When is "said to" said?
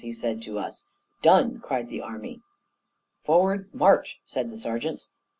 0.11-0.57